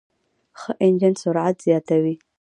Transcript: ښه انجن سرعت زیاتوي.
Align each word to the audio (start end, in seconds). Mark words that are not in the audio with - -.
ښه 0.59 0.71
انجن 0.85 1.13
سرعت 1.21 1.55
زیاتوي. 1.65 2.15